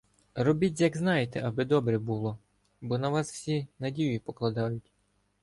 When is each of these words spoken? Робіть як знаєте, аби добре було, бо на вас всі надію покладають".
Робіть 0.35 0.81
як 0.81 0.97
знаєте, 0.97 1.39
аби 1.41 1.65
добре 1.65 1.99
було, 1.99 2.37
бо 2.81 2.97
на 2.97 3.09
вас 3.09 3.31
всі 3.31 3.67
надію 3.79 4.19
покладають". 4.19 4.91